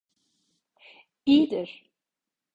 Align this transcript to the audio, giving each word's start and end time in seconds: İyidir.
İyidir. 1.25 1.89